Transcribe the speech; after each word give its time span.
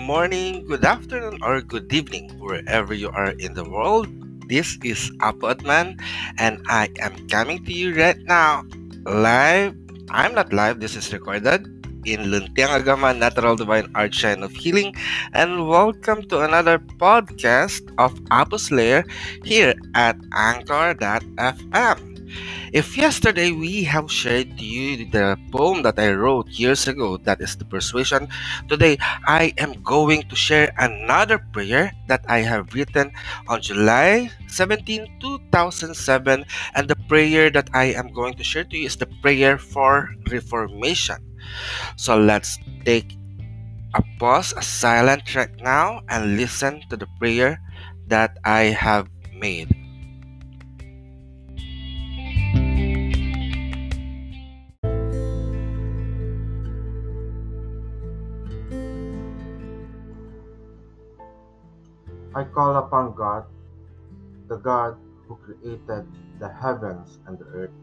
morning, 0.00 0.64
good 0.66 0.84
afternoon, 0.84 1.38
or 1.42 1.60
good 1.60 1.92
evening, 1.92 2.32
wherever 2.40 2.94
you 2.94 3.10
are 3.12 3.36
in 3.36 3.54
the 3.54 3.64
world. 3.68 4.08
This 4.48 4.78
is 4.82 5.12
Apo 5.20 5.52
Atman, 5.52 6.00
and 6.38 6.64
I 6.68 6.88
am 7.00 7.28
coming 7.28 7.64
to 7.64 7.72
you 7.72 7.94
right 7.94 8.18
now, 8.24 8.64
live. 9.04 9.76
I'm 10.08 10.34
not 10.34 10.52
live, 10.52 10.80
this 10.80 10.96
is 10.96 11.12
recorded 11.12 11.68
in 12.08 12.32
Luntiang 12.32 12.80
Agama 12.80 13.12
Natural 13.12 13.54
Divine 13.56 13.92
Art 13.94 14.14
Shine 14.14 14.42
of 14.42 14.52
Healing, 14.52 14.96
and 15.34 15.68
welcome 15.68 16.24
to 16.32 16.40
another 16.40 16.80
podcast 16.96 17.84
of 18.00 18.16
Apo's 18.32 18.72
here 19.44 19.74
at 19.94 20.16
Anchor.fm. 20.32 22.09
If 22.72 22.96
yesterday 22.96 23.50
we 23.50 23.82
have 23.84 24.10
shared 24.10 24.58
to 24.58 24.64
you 24.64 25.10
the 25.10 25.36
poem 25.50 25.82
that 25.82 25.98
I 25.98 26.12
wrote 26.12 26.48
years 26.48 26.86
ago, 26.86 27.16
that 27.26 27.40
is 27.40 27.56
the 27.56 27.64
persuasion, 27.64 28.28
today 28.68 28.98
I 29.26 29.52
am 29.58 29.82
going 29.82 30.22
to 30.28 30.36
share 30.36 30.72
another 30.78 31.38
prayer 31.38 31.92
that 32.08 32.24
I 32.28 32.40
have 32.40 32.74
written 32.74 33.12
on 33.48 33.62
July 33.62 34.30
17, 34.48 35.18
2007. 35.20 36.44
And 36.74 36.88
the 36.88 36.96
prayer 37.08 37.50
that 37.50 37.70
I 37.74 37.92
am 37.96 38.12
going 38.12 38.34
to 38.34 38.44
share 38.44 38.64
to 38.64 38.76
you 38.76 38.86
is 38.86 38.96
the 38.96 39.10
prayer 39.22 39.58
for 39.58 40.10
reformation. 40.30 41.18
So 41.96 42.18
let's 42.18 42.58
take 42.84 43.16
a 43.94 44.02
pause, 44.18 44.54
a 44.56 44.62
silent 44.62 45.26
track 45.26 45.60
now, 45.60 46.02
and 46.08 46.36
listen 46.36 46.82
to 46.90 46.96
the 46.96 47.08
prayer 47.18 47.60
that 48.06 48.38
I 48.44 48.70
have 48.74 49.08
made. 49.34 49.79
I 62.32 62.44
call 62.44 62.76
upon 62.76 63.14
God, 63.18 63.44
the 64.46 64.56
God 64.56 64.94
who 65.26 65.34
created 65.34 66.06
the 66.38 66.48
heavens 66.48 67.18
and 67.26 67.36
the 67.36 67.46
earth, 67.46 67.74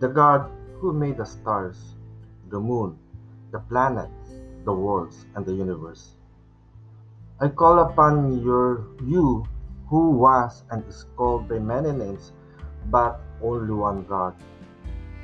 the 0.00 0.08
God 0.08 0.48
who 0.80 0.94
made 0.94 1.18
the 1.18 1.26
stars, 1.26 1.76
the 2.48 2.58
moon, 2.58 2.96
the 3.52 3.60
planets, 3.68 4.40
the 4.64 4.72
worlds, 4.72 5.26
and 5.36 5.44
the 5.44 5.52
universe. 5.52 6.16
I 7.38 7.48
call 7.48 7.80
upon 7.80 8.40
your 8.40 8.88
you 9.04 9.44
who 9.88 10.16
was 10.16 10.64
and 10.70 10.80
is 10.88 11.04
called 11.14 11.46
by 11.46 11.58
many 11.58 11.92
names, 11.92 12.32
but 12.88 13.20
only 13.42 13.74
one 13.74 14.08
God. 14.08 14.32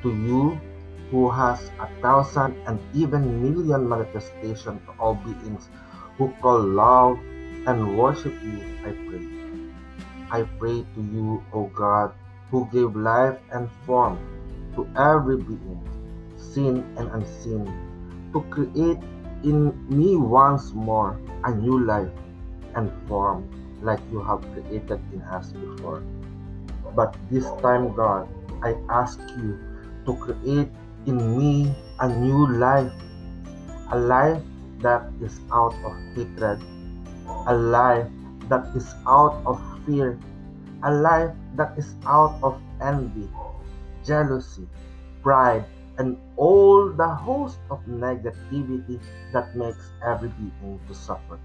To 0.03 0.09
you 0.13 0.61
who 1.09 1.31
has 1.31 1.71
a 1.81 1.89
thousand 2.05 2.53
and 2.67 2.77
even 2.93 3.41
million 3.41 3.89
manifestations 3.89 4.79
to 4.85 4.91
all 5.01 5.15
beings 5.15 5.69
who 6.17 6.29
call 6.39 6.61
love 6.61 7.17
and 7.67 7.97
worship 7.97 8.33
you, 8.43 8.61
I 8.85 8.91
pray. 9.05 9.27
I 10.31 10.43
pray 10.57 10.85
to 10.95 11.01
you, 11.01 11.43
O 11.53 11.65
God, 11.67 12.13
who 12.49 12.67
gave 12.71 12.95
life 12.95 13.37
and 13.51 13.69
form 13.85 14.17
to 14.75 14.87
every 14.97 15.37
being, 15.37 15.81
seen 16.37 16.83
and 16.97 17.09
unseen, 17.11 17.69
to 18.33 18.41
create 18.49 18.97
in 19.43 19.75
me 19.89 20.15
once 20.15 20.71
more 20.73 21.19
a 21.43 21.53
new 21.53 21.85
life 21.85 22.09
and 22.75 22.91
form 23.07 23.45
like 23.81 23.99
you 24.11 24.21
have 24.21 24.41
created 24.53 24.99
in 25.13 25.21
us 25.21 25.51
before. 25.51 26.01
But 26.95 27.15
this 27.29 27.45
time, 27.61 27.93
God, 27.93 28.27
I 28.63 28.75
ask 28.89 29.19
you 29.37 29.59
to 30.05 30.15
create 30.15 30.69
in 31.05 31.37
me 31.37 31.73
a 31.99 32.07
new 32.07 32.47
life, 32.57 32.91
a 33.91 33.97
life 33.97 34.41
that 34.79 35.05
is 35.21 35.39
out 35.51 35.73
of 35.85 35.93
hatred 36.15 36.61
a 37.47 37.55
life 37.55 38.07
that 38.49 38.67
is 38.75 38.93
out 39.07 39.41
of 39.45 39.61
fear, 39.85 40.19
a 40.83 40.91
life 40.93 41.31
that 41.55 41.77
is 41.77 41.95
out 42.05 42.37
of 42.43 42.59
envy, 42.81 43.29
jealousy, 44.03 44.67
pride, 45.21 45.65
and 45.97 46.17
all 46.37 46.89
the 46.89 47.07
host 47.07 47.59
of 47.69 47.79
negativity 47.85 48.99
that 49.31 49.55
makes 49.55 49.91
every 50.05 50.29
being 50.29 50.79
to 50.87 50.93
suffer. 50.93 51.39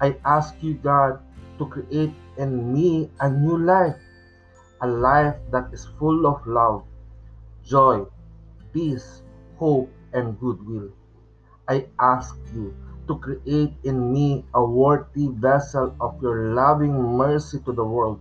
I 0.00 0.16
ask 0.24 0.54
you, 0.60 0.74
God, 0.74 1.20
to 1.58 1.66
create 1.66 2.12
in 2.36 2.72
me 2.72 3.10
a 3.20 3.30
new 3.30 3.58
life, 3.58 3.96
a 4.80 4.86
life 4.86 5.36
that 5.50 5.72
is 5.72 5.86
full 5.98 6.26
of 6.26 6.44
love, 6.46 6.82
joy, 7.64 8.04
peace, 8.72 9.22
hope, 9.56 9.90
and 10.12 10.38
goodwill. 10.40 10.90
I 11.68 11.86
ask 12.00 12.34
you 12.54 12.74
to 13.06 13.18
create 13.18 13.72
in 13.84 14.12
me 14.12 14.44
a 14.54 14.64
worthy 14.64 15.28
vessel 15.28 15.94
of 16.00 16.20
your 16.22 16.54
loving 16.54 16.94
mercy 17.16 17.58
to 17.60 17.72
the 17.72 17.84
world, 17.84 18.20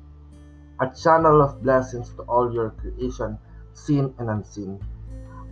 a 0.79 0.89
channel 0.89 1.41
of 1.41 1.61
blessings 1.61 2.09
to 2.15 2.23
all 2.23 2.51
your 2.51 2.71
creation, 2.71 3.37
seen 3.73 4.13
and 4.17 4.29
unseen. 4.29 4.79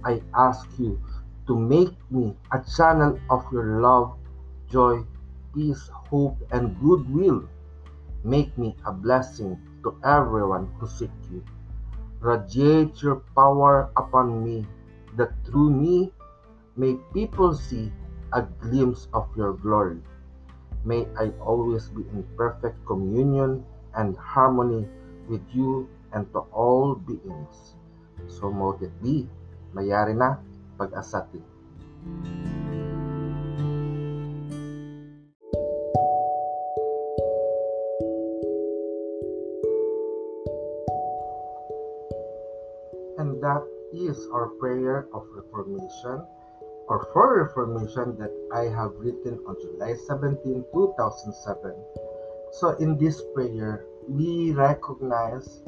I 0.03 0.22
ask 0.34 0.68
you 0.78 1.00
to 1.47 1.56
make 1.56 1.94
me 2.09 2.35
a 2.51 2.63
channel 2.75 3.19
of 3.29 3.45
your 3.51 3.81
love, 3.81 4.18
joy, 4.69 5.03
peace, 5.53 5.89
hope, 5.91 6.38
and 6.51 6.79
goodwill. 6.79 7.44
Make 8.23 8.57
me 8.57 8.75
a 8.85 8.91
blessing 8.91 9.59
to 9.84 9.95
everyone 10.03 10.69
who 10.79 10.88
seek 10.88 11.12
you. 11.31 11.44
Radiate 12.19 13.01
your 13.01 13.23
power 13.35 13.89
upon 13.95 14.44
me, 14.44 14.66
that 15.16 15.31
through 15.45 15.72
me 15.72 16.12
may 16.75 16.95
people 17.13 17.53
see 17.53 17.91
a 18.34 18.44
glimpse 18.62 19.07
of 19.13 19.28
your 19.35 19.53
glory. 19.53 20.01
May 20.85 21.07
I 21.17 21.34
always 21.41 21.90
be 21.90 22.03
in 22.13 22.23
perfect 22.38 22.78
communion 22.85 23.66
and 23.95 24.16
harmony 24.17 24.88
with 25.28 25.44
you 25.53 25.90
and 26.13 26.29
to 26.34 26.45
all 26.53 26.95
beings. 26.95 27.75
So 28.28 28.51
mote 28.51 28.81
it 28.81 28.94
be. 29.01 29.28
Mayari 29.73 30.18
na 30.18 30.38
pag-asati. 30.78 31.41
And 43.19 43.35
that 43.44 43.62
is 43.91 44.16
our 44.31 44.47
prayer 44.57 45.12
of 45.12 45.28
reformation 45.35 46.23
or 46.89 47.07
for 47.13 47.45
Reformation 47.45 48.17
that 48.17 48.33
I 48.51 48.66
have 48.73 48.97
written 48.97 49.38
on 49.45 49.55
July 49.61 49.94
17, 50.07 50.66
2007. 50.73 51.75
So 52.51 52.73
in 52.81 52.97
this 52.97 53.22
prayer, 53.35 53.85
we 54.09 54.51
recognize 54.53 55.61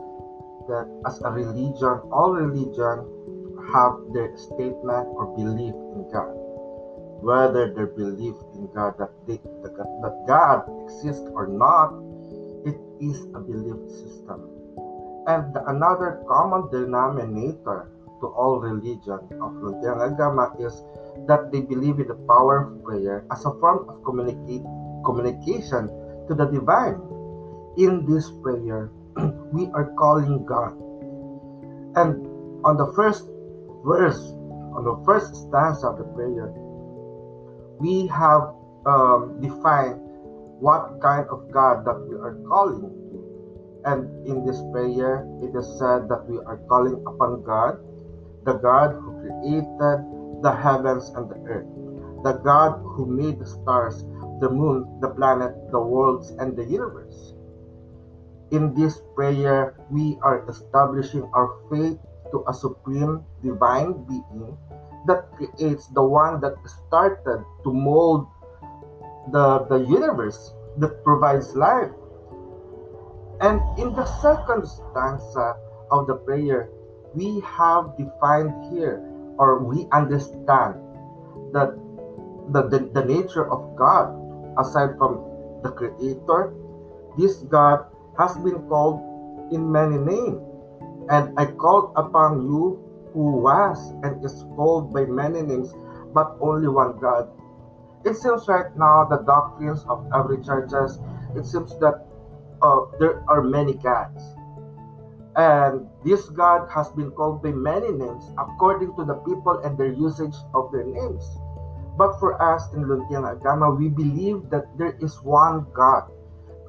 that 0.66 0.90
as 1.06 1.22
a 1.22 1.30
religion, 1.30 2.02
all 2.10 2.34
religion 2.34 3.06
have 3.70 4.02
their 4.14 4.36
statement 4.36 5.14
or 5.14 5.38
belief 5.38 5.78
in 5.94 6.10
God. 6.12 6.34
Whether 7.22 7.72
their 7.72 7.94
belief 7.94 8.34
in 8.58 8.66
God 8.74 8.98
that 8.98 9.14
they, 9.28 9.38
that 9.62 10.26
God 10.26 10.66
exists 10.90 11.30
or 11.38 11.46
not, 11.46 11.94
it 12.66 12.82
is 12.98 13.30
a 13.38 13.40
belief 13.40 13.78
system. 13.94 14.42
And 15.30 15.54
another 15.70 16.26
common 16.28 16.66
denominator 16.74 17.94
to 18.22 18.28
all 18.28 18.60
religion 18.62 19.22
of 19.38 19.54
Luntiang 19.62 20.02
Agama 20.02 20.54
is 20.62 20.82
that 21.28 21.52
they 21.52 21.62
believe 21.62 22.00
in 22.00 22.08
the 22.08 22.20
power 22.28 22.68
of 22.68 22.84
prayer 22.84 23.26
as 23.32 23.46
a 23.46 23.52
form 23.60 23.90
of 23.90 24.04
communicate, 24.04 24.64
communication 25.06 25.88
to 26.28 26.34
the 26.34 26.46
divine. 26.46 27.00
In 27.78 28.06
this 28.06 28.30
prayer, 28.44 28.92
we 29.54 29.68
are 29.74 29.94
calling 29.98 30.46
God. 30.46 30.74
And 31.96 32.26
on 32.66 32.78
the 32.78 32.92
first 32.96 33.26
verse, 33.86 34.20
on 34.76 34.84
the 34.84 34.96
first 35.06 35.36
stanza 35.36 35.88
of 35.88 35.98
the 35.98 36.08
prayer, 36.16 36.52
we 37.80 38.08
have 38.08 38.54
um, 38.86 39.40
defined 39.42 40.00
what 40.62 41.02
kind 41.02 41.26
of 41.30 41.52
God 41.52 41.86
that 41.86 41.98
we 42.08 42.16
are 42.16 42.38
calling. 42.48 42.94
And 43.84 44.06
in 44.28 44.46
this 44.46 44.62
prayer, 44.72 45.26
it 45.42 45.56
is 45.58 45.66
said 45.80 46.08
that 46.10 46.26
we 46.30 46.38
are 46.46 46.58
calling 46.70 47.02
upon 47.08 47.42
God, 47.44 47.82
the 48.46 48.54
God 48.54 48.94
who 48.94 49.18
created 49.26 50.06
the 50.42 50.52
heavens 50.52 51.10
and 51.10 51.30
the 51.30 51.40
earth, 51.48 51.70
the 52.24 52.34
God 52.44 52.82
who 52.84 53.06
made 53.06 53.40
the 53.40 53.46
stars, 53.46 54.04
the 54.42 54.50
moon, 54.50 55.00
the 55.02 55.10
planet, 55.10 55.54
the 55.72 55.80
worlds, 55.80 56.32
and 56.40 56.56
the 56.56 56.66
universe. 56.66 57.34
In 58.52 58.74
this 58.74 59.02
prayer, 59.16 59.76
we 59.90 60.18
are 60.22 60.48
establishing 60.50 61.24
our 61.34 61.58
faith 61.70 61.98
to 62.32 62.44
a 62.48 62.54
supreme 62.54 63.24
divine 63.44 64.04
being 64.06 64.58
that 65.08 65.32
creates 65.38 65.88
the 65.88 66.04
one 66.04 66.42
that 66.42 66.56
started 66.88 67.44
to 67.64 67.74
mold 67.74 68.28
the, 69.32 69.66
the 69.70 69.86
universe 69.88 70.54
that 70.78 71.04
provides 71.04 71.56
life. 71.56 71.92
And 73.42 73.62
in 73.80 73.94
the 73.94 74.06
second 74.22 74.68
stanza 74.68 75.56
of 75.90 76.08
the 76.08 76.16
prayer, 76.16 76.70
we 77.14 77.42
have 77.42 77.98
defined 77.98 78.54
here 78.72 79.11
or 79.38 79.64
we 79.64 79.88
understand 79.92 80.76
that 81.54 81.76
the, 82.52 82.68
the, 82.68 82.90
the 82.94 83.06
nature 83.06 83.50
of 83.52 83.76
God, 83.78 84.12
aside 84.58 84.98
from 84.98 85.24
the 85.64 85.72
Creator, 85.72 86.54
this 87.18 87.38
God 87.50 87.86
has 88.18 88.38
been 88.38 88.60
called 88.68 89.00
in 89.52 89.72
many 89.72 89.98
names. 89.98 90.42
And 91.10 91.38
I 91.38 91.46
called 91.46 91.92
upon 91.96 92.44
you 92.46 92.80
who 93.14 93.42
was 93.44 93.92
and 94.04 94.24
is 94.24 94.44
called 94.56 94.94
by 94.94 95.06
many 95.06 95.42
names, 95.42 95.74
but 96.14 96.38
only 96.40 96.68
one 96.68 96.98
God. 97.00 97.28
It 98.06 98.16
seems 98.16 98.48
right 98.48 98.76
now 98.78 99.06
the 99.06 99.18
doctrines 99.18 99.84
of 99.88 100.06
every 100.16 100.42
churches, 100.44 101.00
it 101.36 101.46
seems 101.46 101.78
that 101.80 102.06
uh, 102.62 102.82
there 103.00 103.24
are 103.28 103.44
many 103.44 103.74
gods. 103.74 104.24
And 105.36 105.88
this 106.04 106.28
God 106.30 106.68
has 106.74 106.90
been 106.92 107.12
called 107.12 107.42
by 107.42 107.52
many 107.52 107.92
names 107.92 108.24
according 108.38 108.96
to 108.98 109.06
the 109.06 109.16
people 109.24 109.62
and 109.64 109.78
their 109.78 109.92
usage 109.92 110.36
of 110.54 110.72
their 110.72 110.84
names. 110.84 111.24
But 111.98 112.20
for 112.20 112.42
us 112.42 112.72
in 112.74 112.84
Luntiang 112.84 113.28
Agama, 113.28 113.78
we 113.78 113.88
believe 113.88 114.50
that 114.50 114.66
there 114.78 114.98
is 115.00 115.22
one 115.24 115.68
God. 115.74 116.12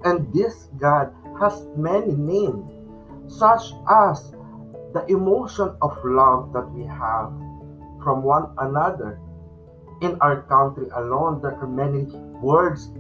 And 0.05 0.33
this 0.35 0.69
God 0.79 1.15
has 1.41 1.67
many 1.77 2.15
names, 2.15 2.71
such 3.27 3.73
as 3.91 4.35
the 4.93 5.07
emotion 5.09 5.75
of 5.81 5.97
love 6.05 6.53
that 6.53 6.69
we 6.71 6.85
have 6.85 7.31
from 8.03 8.23
one 8.23 8.51
another. 8.59 9.19
In 10.03 10.19
our 10.21 10.43
country 10.51 10.91
alone, 10.95 11.41
there 11.41 11.55
are 11.55 11.67
many 11.71 12.11
words. 12.43 12.91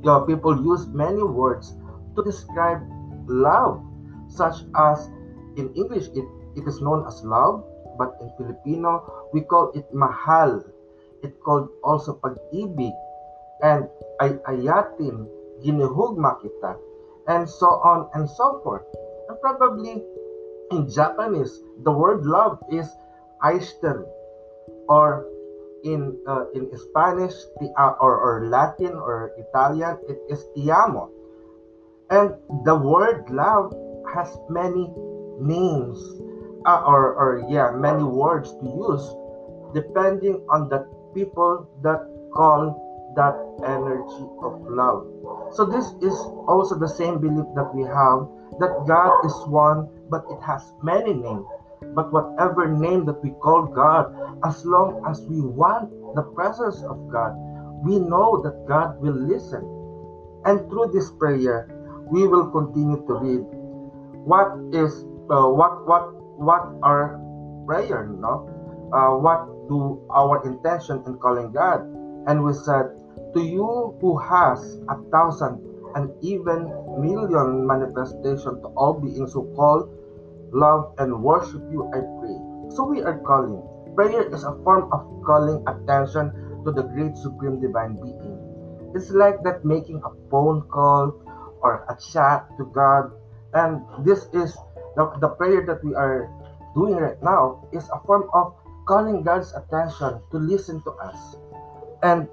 You 0.00 0.08
know, 0.08 0.20
people 0.24 0.56
use 0.64 0.88
many 0.88 1.22
words 1.22 1.76
to 2.16 2.24
describe 2.24 2.80
love, 3.28 3.84
such 4.28 4.64
as 4.76 5.08
in 5.56 5.72
English 5.74 6.08
it, 6.14 6.26
it 6.56 6.64
is 6.66 6.80
known 6.80 7.06
as 7.06 7.24
love, 7.24 7.64
but 7.98 8.16
in 8.20 8.30
Filipino 8.38 9.02
we 9.32 9.40
call 9.42 9.72
it 9.72 9.86
mahal. 9.92 10.62
It 11.22 11.34
called 11.42 11.68
also 11.82 12.14
pag-ibig 12.22 12.94
and 13.62 13.90
ay 14.22 14.38
ayatin, 14.46 15.26
ginuhugma 15.66 16.38
kita, 16.38 16.78
and 17.26 17.48
so 17.50 17.66
on 17.82 18.06
and 18.14 18.30
so 18.30 18.62
forth. 18.62 18.86
And 19.28 19.36
probably 19.42 19.98
in 20.70 20.86
Japanese, 20.86 21.58
the 21.82 21.90
word 21.90 22.22
love 22.22 22.62
is 22.70 22.86
aishiteru, 23.42 24.06
or 24.88 25.26
in 25.82 26.14
uh, 26.26 26.46
in 26.54 26.70
Spanish 26.74 27.34
the, 27.58 27.70
uh, 27.78 27.98
or, 27.98 28.14
or 28.18 28.46
Latin 28.46 28.94
or 28.94 29.30
Italian, 29.38 29.98
it 30.08 30.18
is 30.30 30.46
ti 30.54 30.70
amo. 30.70 31.10
And 32.10 32.34
the 32.64 32.74
word 32.74 33.28
love 33.30 33.74
has 34.14 34.38
many 34.48 34.90
names 35.40 35.98
uh, 36.66 36.82
or, 36.86 37.14
or 37.14 37.46
yeah, 37.48 37.70
many 37.70 38.02
words 38.02 38.52
to 38.60 38.66
use 38.66 39.04
depending 39.74 40.40
on 40.50 40.68
the 40.68 40.88
people 41.14 41.68
that 41.82 42.00
call 42.34 42.88
that 43.16 43.34
energy 43.64 44.24
of 44.42 44.60
love. 44.68 45.06
So 45.54 45.64
this 45.64 45.86
is 46.02 46.14
also 46.46 46.78
the 46.78 46.88
same 46.88 47.20
belief 47.20 47.46
that 47.56 47.74
we 47.74 47.82
have 47.82 48.28
that 48.60 48.84
God 48.86 49.24
is 49.24 49.34
one, 49.48 49.88
but 50.10 50.24
it 50.30 50.40
has 50.42 50.62
many 50.82 51.14
names. 51.14 51.46
But 51.94 52.12
whatever 52.12 52.68
name 52.68 53.06
that 53.06 53.22
we 53.22 53.30
call 53.42 53.66
God, 53.66 54.12
as 54.44 54.64
long 54.64 55.02
as 55.08 55.20
we 55.22 55.40
want 55.40 55.90
the 56.14 56.22
presence 56.34 56.82
of 56.82 57.10
God, 57.10 57.34
we 57.84 57.98
know 57.98 58.42
that 58.42 58.66
God 58.66 59.00
will 59.00 59.14
listen. 59.14 59.62
And 60.44 60.68
through 60.68 60.90
this 60.92 61.10
prayer, 61.18 61.68
we 62.10 62.26
will 62.26 62.50
continue 62.50 63.04
to 63.06 63.14
read 63.14 63.44
what 64.24 64.56
is 64.72 65.04
uh, 65.30 65.46
what 65.46 65.86
what 65.86 66.14
what 66.38 66.64
our 66.82 67.20
prayer 67.66 68.06
no? 68.06 68.48
Uh, 68.92 69.20
what 69.20 69.44
do 69.68 70.00
our 70.10 70.46
intention 70.46 71.02
in 71.06 71.18
calling 71.18 71.52
god? 71.52 71.84
And 72.26 72.44
we 72.44 72.52
said 72.52 72.88
to 73.34 73.40
you 73.40 73.96
who 74.00 74.18
has 74.18 74.80
a 74.88 74.96
thousand 75.12 75.60
and 75.94 76.10
even 76.22 76.68
million 77.00 77.66
manifestation 77.66 78.60
to 78.62 78.68
all 78.76 79.00
beings 79.00 79.32
who 79.32 79.44
call 79.54 79.88
love 80.52 80.94
and 80.98 81.22
worship 81.22 81.60
you 81.70 81.84
i 81.92 82.00
pray. 82.20 82.36
So 82.74 82.84
we 82.84 83.02
are 83.02 83.18
calling. 83.24 83.60
Prayer 83.94 84.28
is 84.32 84.44
a 84.44 84.54
form 84.64 84.88
of 84.92 85.04
calling 85.24 85.64
attention 85.66 86.32
to 86.64 86.72
the 86.72 86.82
great 86.82 87.16
supreme 87.16 87.60
divine 87.60 87.96
being. 88.00 88.38
It's 88.94 89.10
like 89.10 89.42
that 89.44 89.64
making 89.64 90.00
a 90.04 90.12
phone 90.30 90.62
call 90.70 91.12
or 91.60 91.84
a 91.88 91.96
chat 92.12 92.48
to 92.56 92.64
God. 92.72 93.12
And 93.54 93.82
this 94.04 94.28
is 94.32 94.56
the, 94.96 95.10
the 95.20 95.28
prayer 95.28 95.64
that 95.66 95.84
we 95.84 95.94
are 95.94 96.28
doing 96.74 96.96
right 96.96 97.20
now 97.22 97.64
is 97.72 97.88
a 97.92 98.00
form 98.06 98.28
of 98.34 98.54
calling 98.86 99.22
God's 99.22 99.52
attention 99.54 100.20
to 100.30 100.36
listen 100.38 100.82
to 100.82 100.90
us. 100.92 101.36
And 102.02 102.28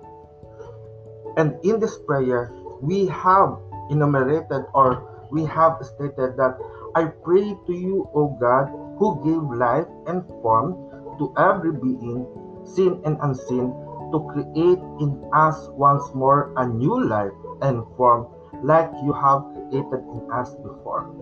and 1.37 1.59
in 1.65 1.79
this 1.79 1.99
prayer, 2.07 2.51
we 2.81 3.07
have 3.07 3.59
enumerated 3.89 4.65
or 4.73 5.27
we 5.31 5.43
have 5.45 5.83
stated 5.83 6.37
that 6.37 6.55
I 6.95 7.11
pray 7.27 7.57
to 7.67 7.73
you, 7.73 8.07
O 8.15 8.37
God, 8.39 8.71
who 8.97 9.19
gave 9.19 9.43
life 9.59 9.87
and 10.07 10.23
form 10.39 10.79
to 11.19 11.33
every 11.35 11.75
being, 11.75 12.23
seen 12.63 13.01
and 13.03 13.17
unseen, 13.21 13.75
to 14.15 14.17
create 14.31 14.79
in 15.03 15.19
us 15.33 15.67
once 15.75 16.07
more 16.15 16.53
a 16.55 16.65
new 16.65 17.03
life 17.03 17.35
and 17.61 17.83
form 17.97 18.27
like 18.65 18.89
you 19.05 19.13
have 19.13 19.45
created 19.53 20.01
in 20.09 20.25
us 20.33 20.57
before. 20.65 21.13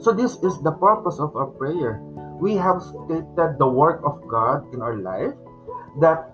So, 0.00 0.12
this 0.12 0.40
is 0.40 0.60
the 0.64 0.72
purpose 0.72 1.20
of 1.20 1.36
our 1.36 1.46
prayer. 1.46 2.00
We 2.40 2.56
have 2.56 2.82
stated 2.82 3.56
the 3.60 3.68
work 3.68 4.00
of 4.04 4.20
God 4.28 4.64
in 4.72 4.80
our 4.80 4.96
life, 4.96 5.32
that 6.00 6.32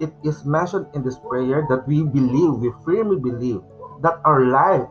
it 0.00 0.12
is 0.22 0.44
mentioned 0.44 0.86
in 0.94 1.02
this 1.02 1.18
prayer 1.18 1.66
that 1.70 1.86
we 1.86 2.02
believe, 2.02 2.62
we 2.62 2.70
firmly 2.84 3.18
believe 3.18 3.62
that 4.02 4.20
our 4.24 4.46
life 4.46 4.86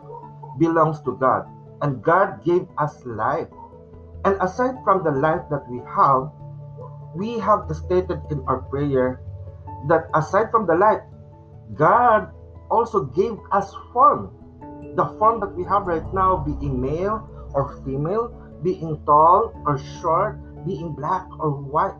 belongs 0.58 1.02
to 1.02 1.16
God 1.20 1.46
and 1.82 2.02
God 2.02 2.44
gave 2.44 2.68
us 2.78 3.06
life. 3.06 3.48
And 4.24 4.36
aside 4.42 4.82
from 4.84 5.04
the 5.04 5.12
life 5.12 5.44
that 5.52 5.68
we 5.70 5.80
have, 5.86 6.32
we 7.14 7.38
have 7.40 7.70
stated 7.72 8.22
in 8.32 8.42
our 8.48 8.66
prayer 8.72 9.22
that 9.88 10.10
aside 10.16 10.50
from 10.50 10.66
the 10.66 10.76
life, 10.76 11.02
God 11.76 12.32
also 12.72 13.06
gave 13.14 13.38
us 13.52 13.70
form 13.94 14.34
the 14.96 15.06
form 15.20 15.40
that 15.42 15.54
we 15.56 15.64
have 15.66 15.88
right 15.88 16.06
now, 16.14 16.38
being 16.38 16.82
male 16.82 17.28
or 17.54 17.82
female, 17.84 18.34
being 18.64 19.00
tall 19.06 19.54
or 19.66 19.78
short, 20.02 20.40
being 20.66 20.94
black 20.94 21.28
or 21.40 21.52
white, 21.52 22.00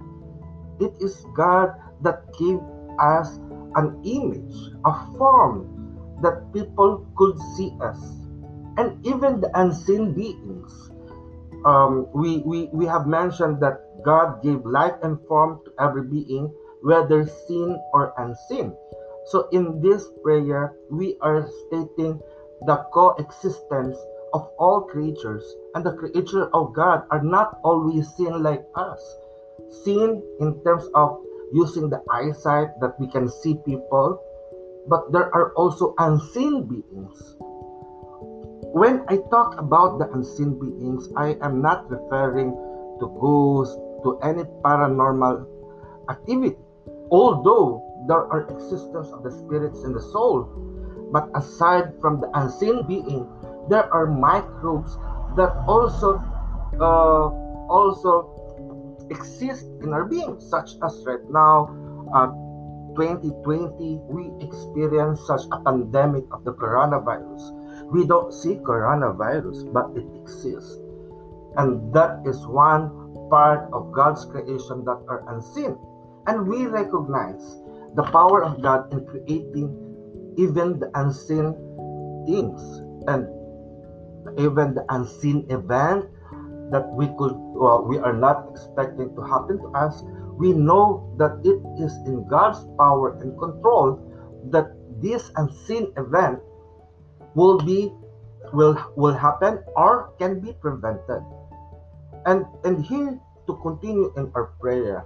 it 0.80 0.94
is 1.02 1.26
God 1.36 1.76
that 2.02 2.24
gave 2.40 2.60
us 3.00 3.40
an 3.76 4.02
image, 4.04 4.56
a 4.86 4.94
form 5.18 6.20
that 6.22 6.52
people 6.54 7.06
could 7.16 7.38
see 7.56 7.76
us. 7.82 8.00
And 8.78 9.06
even 9.06 9.42
the 9.42 9.52
unseen 9.60 10.14
beings. 10.14 10.92
Um, 11.66 12.08
we, 12.14 12.40
we, 12.40 12.70
we 12.72 12.86
have 12.86 13.08
mentioned 13.08 13.60
that 13.62 14.04
God 14.04 14.44
gave 14.44 14.66
life 14.66 14.94
and 15.02 15.18
form 15.28 15.60
to 15.66 15.72
every 15.80 16.04
being, 16.04 16.54
whether 16.82 17.26
seen 17.48 17.82
or 17.92 18.14
unseen. 18.18 18.76
So 19.26 19.50
in 19.52 19.82
this 19.82 20.06
prayer, 20.24 20.74
we 20.92 21.18
are 21.22 21.50
stating 21.66 22.22
the 22.62 22.78
coexistence 22.94 23.98
of 24.34 24.50
all 24.58 24.82
creatures 24.82 25.44
and 25.76 25.86
the 25.86 25.94
creature 25.94 26.48
of 26.54 26.74
God 26.74 27.04
are 27.12 27.24
not 27.24 27.60
always 27.64 28.08
seen 28.16 28.42
like 28.44 28.66
us. 28.76 29.02
Seen 29.84 30.22
in 30.40 30.64
terms 30.64 30.88
of 30.94 31.22
using 31.54 31.90
the 31.90 32.02
eyesight 32.12 32.80
that 32.82 33.00
we 33.00 33.08
can 33.08 33.30
see 33.30 33.56
people, 33.66 34.20
but 34.88 35.12
there 35.12 35.34
are 35.34 35.54
also 35.54 35.94
unseen 36.00 36.68
beings. 36.68 37.36
When 38.76 39.06
I 39.08 39.18
talk 39.32 39.60
about 39.60 40.00
the 40.00 40.12
unseen 40.12 40.60
beings, 40.60 41.10
I 41.16 41.38
am 41.42 41.62
not 41.62 41.90
referring 41.90 42.52
to 43.00 43.08
ghosts, 43.20 43.76
to 44.04 44.20
any 44.22 44.44
paranormal 44.64 45.48
activity. 46.10 46.58
Although 47.10 47.82
there 48.08 48.26
are 48.28 48.46
existence 48.52 49.10
of 49.10 49.24
the 49.24 49.32
spirits 49.32 49.84
in 49.84 49.94
the 49.94 50.02
soul, 50.02 50.44
but 51.16 51.32
aside 51.32 51.96
from 52.02 52.20
the 52.20 52.28
unseen 52.36 52.84
being, 52.84 53.24
there 53.72 53.88
are 53.88 54.04
microbes 54.06 55.00
that 55.40 55.56
also 55.64 56.20
uh, 56.76 57.32
also 57.72 58.36
exist 59.10 59.64
in 59.80 59.96
our 59.96 60.04
being, 60.04 60.36
such 60.44 60.76
as 60.84 60.92
right 61.08 61.24
now, 61.32 61.72
uh, 62.12 62.28
2020, 63.00 63.32
we 64.12 64.28
experience 64.44 65.24
such 65.24 65.48
a 65.56 65.60
pandemic 65.64 66.28
of 66.36 66.44
the 66.44 66.52
coronavirus. 66.52 67.48
We 67.96 68.06
don't 68.06 68.34
see 68.34 68.60
coronavirus, 68.60 69.72
but 69.72 69.96
it 69.96 70.04
exists. 70.20 70.76
And 71.56 71.96
that 71.96 72.28
is 72.28 72.44
one 72.46 72.92
part 73.32 73.72
of 73.72 73.96
God's 73.96 74.26
creation 74.26 74.84
that 74.84 75.00
are 75.08 75.24
unseen. 75.32 75.80
And 76.28 76.46
we 76.46 76.68
recognize 76.68 77.64
the 77.96 78.04
power 78.04 78.44
of 78.44 78.62
God 78.62 78.92
in 78.92 79.08
creating 79.08 79.85
even 80.38 80.80
the 80.80 80.90
unseen 80.96 81.54
things 82.26 82.62
and 83.08 83.28
even 84.40 84.74
the 84.74 84.86
unseen 84.90 85.46
event 85.50 86.06
that 86.72 86.88
we 86.94 87.08
could 87.18 87.34
well, 87.56 87.86
we 87.86 87.98
are 88.00 88.14
not 88.14 88.50
expecting 88.52 89.14
to 89.16 89.22
happen 89.22 89.58
to 89.60 89.68
us 89.78 90.04
we 90.38 90.52
know 90.52 91.14
that 91.18 91.40
it 91.46 91.62
is 91.82 91.94
in 92.06 92.28
god's 92.28 92.66
power 92.78 93.16
and 93.22 93.38
control 93.40 94.02
that 94.52 94.74
this 95.02 95.32
unseen 95.38 95.92
event 95.98 96.40
will 97.36 97.60
be 97.60 97.92
will 98.54 98.78
will 98.96 99.14
happen 99.14 99.60
or 99.76 100.14
can 100.18 100.40
be 100.40 100.54
prevented. 100.54 101.24
And 102.26 102.46
and 102.64 102.84
here 102.84 103.20
to 103.48 103.54
continue 103.62 104.14
in 104.18 104.32
our 104.34 104.56
prayer, 104.60 105.06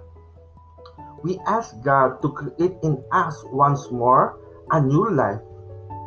we 1.24 1.40
ask 1.48 1.76
God 1.84 2.22
to 2.22 2.32
create 2.32 2.78
in 2.84 3.04
us 3.12 3.44
once 3.52 3.92
more 3.92 4.40
a 4.72 4.82
new 4.82 5.10
life 5.12 5.42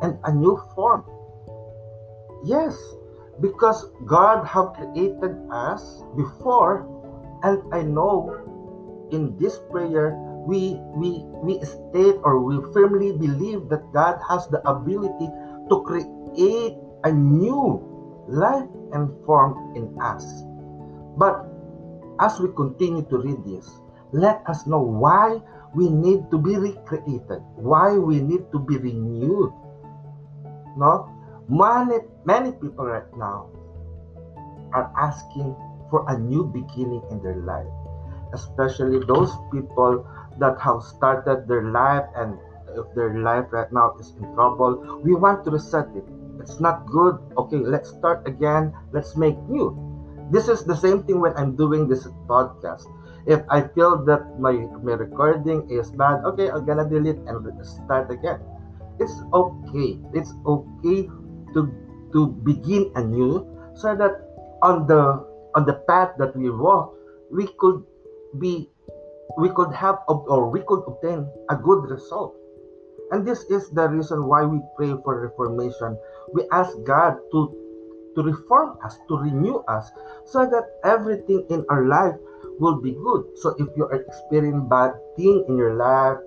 and 0.02 0.18
a 0.24 0.32
new 0.32 0.60
form. 0.74 1.04
Yes, 2.44 2.76
because 3.40 3.86
God 4.04 4.44
have 4.46 4.74
created 4.74 5.38
us 5.50 6.02
before 6.16 6.86
and 7.42 7.62
I 7.74 7.82
know 7.82 8.38
in 9.10 9.36
this 9.38 9.58
prayer 9.70 10.14
we 10.46 10.78
we 10.94 11.22
we 11.42 11.62
state 11.62 12.18
or 12.22 12.42
we 12.42 12.58
firmly 12.72 13.14
believe 13.14 13.68
that 13.70 13.82
God 13.92 14.18
has 14.28 14.46
the 14.48 14.58
ability 14.66 15.30
to 15.70 15.74
create 15.86 16.74
a 17.04 17.12
new 17.12 17.78
life 18.26 18.66
and 18.92 19.10
form 19.24 19.74
in 19.74 19.94
us. 20.00 20.42
But 21.16 21.46
as 22.18 22.38
we 22.40 22.48
continue 22.54 23.02
to 23.10 23.18
read 23.18 23.44
this, 23.44 23.66
let 24.12 24.42
us 24.46 24.66
know 24.66 24.80
why 24.80 25.42
we 25.74 25.88
need 25.88 26.30
to 26.30 26.38
be 26.38 26.56
recreated, 26.56 27.40
why 27.56 27.96
we 27.96 28.20
need 28.20 28.50
to 28.52 28.58
be 28.58 28.76
renewed. 28.76 29.52
No? 30.76 31.08
Many, 31.48 32.04
many 32.24 32.52
people 32.52 32.86
right 32.86 33.08
now 33.16 33.48
are 34.72 34.92
asking 34.98 35.56
for 35.90 36.04
a 36.08 36.16
new 36.16 36.44
beginning 36.44 37.02
in 37.10 37.22
their 37.22 37.36
life, 37.36 37.72
especially 38.32 39.04
those 39.06 39.32
people 39.50 40.06
that 40.38 40.60
have 40.60 40.82
started 40.82 41.46
their 41.48 41.64
life 41.64 42.04
and 42.16 42.38
if 42.76 42.86
their 42.94 43.20
life 43.20 43.46
right 43.50 43.70
now 43.72 43.94
is 44.00 44.14
in 44.16 44.32
trouble, 44.34 45.00
we 45.04 45.14
want 45.14 45.44
to 45.44 45.50
reset 45.50 45.88
it. 45.94 46.04
It's 46.40 46.58
not 46.58 46.86
good. 46.86 47.20
Okay, 47.36 47.58
let's 47.58 47.90
start 47.90 48.26
again. 48.26 48.72
Let's 48.92 49.16
make 49.16 49.38
new. 49.48 49.76
This 50.30 50.48
is 50.48 50.64
the 50.64 50.76
same 50.76 51.04
thing 51.04 51.20
when 51.20 51.36
I'm 51.36 51.54
doing 51.56 51.88
this 51.88 52.08
podcast. 52.26 52.88
If 53.26 53.42
I 53.48 53.62
feel 53.74 54.04
that 54.04 54.40
my, 54.40 54.66
my 54.82 54.98
recording 54.98 55.70
is 55.70 55.90
bad, 55.92 56.24
okay, 56.24 56.50
I'm 56.50 56.66
gonna 56.66 56.88
delete 56.88 57.22
and 57.26 57.38
start 57.66 58.10
again. 58.10 58.40
It's 58.98 59.14
okay. 59.32 59.98
It's 60.12 60.34
okay 60.46 61.06
to 61.54 61.60
to 62.12 62.26
begin 62.44 62.92
anew 62.94 63.46
so 63.74 63.96
that 63.96 64.20
on 64.62 64.86
the 64.86 65.24
on 65.54 65.64
the 65.66 65.80
path 65.86 66.18
that 66.18 66.36
we 66.36 66.50
walk, 66.50 66.94
we 67.30 67.46
could 67.58 67.84
be 68.38 68.68
we 69.38 69.48
could 69.50 69.72
have 69.72 69.98
or 70.08 70.50
we 70.50 70.60
could 70.66 70.82
obtain 70.86 71.26
a 71.48 71.56
good 71.56 71.88
result. 71.88 72.36
And 73.12 73.26
this 73.26 73.44
is 73.52 73.68
the 73.70 73.88
reason 73.88 74.26
why 74.26 74.44
we 74.44 74.60
pray 74.76 74.94
for 75.04 75.20
reformation. 75.20 75.98
We 76.32 76.48
ask 76.52 76.72
God 76.84 77.16
to 77.32 77.40
to 78.16 78.22
reform 78.22 78.76
us, 78.84 78.98
to 79.08 79.16
renew 79.16 79.64
us, 79.68 79.90
so 80.26 80.44
that 80.44 80.80
everything 80.84 81.46
in 81.48 81.64
our 81.70 81.86
life 81.86 82.16
will 82.58 82.80
be 82.80 82.92
good. 82.92 83.24
So 83.38 83.54
if 83.58 83.68
you 83.76 83.86
are 83.86 84.00
experiencing 84.00 84.68
bad 84.68 84.92
thing 85.16 85.44
in 85.48 85.56
your 85.56 85.74
life, 85.74 86.18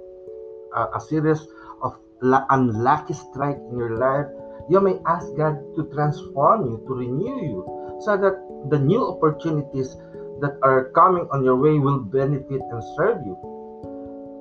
uh, 0.76 0.88
a 0.96 1.00
series 1.00 1.48
of 1.82 1.96
unlucky 2.22 3.14
strike 3.14 3.58
in 3.72 3.78
your 3.78 3.98
life, 3.98 4.28
you 4.70 4.82
may 4.82 4.98
ask 5.06 5.28
God 5.38 5.62
to 5.76 5.86
transform 5.94 6.66
you, 6.66 6.84
to 6.88 6.94
renew 6.94 7.38
you, 7.42 7.62
so 8.02 8.18
that 8.18 8.36
the 8.70 8.80
new 8.80 9.06
opportunities 9.06 9.96
that 10.42 10.58
are 10.64 10.92
coming 10.96 11.28
on 11.32 11.44
your 11.44 11.56
way 11.56 11.78
will 11.80 12.00
benefit 12.00 12.62
and 12.72 12.84
serve 12.98 13.22
you. 13.26 13.38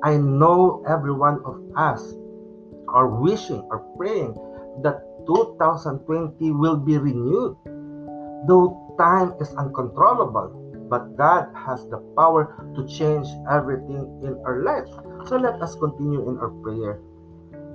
I 0.03 0.17
know 0.17 0.85
every 0.88 1.12
one 1.12 1.41
of 1.45 1.61
us 1.76 2.03
are 2.88 3.09
wishing 3.09 3.61
or 3.71 3.79
praying 3.97 4.35
that 4.83 5.05
2020 5.26 6.50
will 6.53 6.76
be 6.76 6.99
renewed. 6.99 7.57
Though 8.47 8.95
time 8.99 9.35
is 9.41 9.55
uncontrollable, 9.55 10.63
but 10.88 11.17
God 11.17 11.49
has 11.55 11.87
the 11.88 11.99
power 12.17 12.55
to 12.76 12.87
change 12.87 13.26
everything 13.50 14.21
in 14.23 14.37
our 14.45 14.62
life. 14.62 14.88
So 15.29 15.37
let 15.37 15.61
us 15.62 15.75
continue 15.76 16.29
in 16.29 16.38
our 16.38 16.50
prayer. 16.62 17.00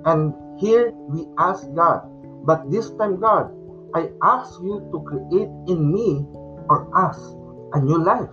And 0.04 0.34
here 0.58 0.92
we 1.08 1.26
ask 1.38 1.66
God, 1.74 2.08
but 2.46 2.70
this 2.70 2.90
time, 2.96 3.20
God, 3.20 3.52
I 3.94 4.10
ask 4.22 4.60
you 4.62 4.88
to 4.92 4.98
create 5.02 5.50
in 5.66 5.92
me 5.92 6.24
or 6.68 6.88
us 6.94 7.18
a 7.74 7.80
new 7.80 7.98
life. 7.98 8.30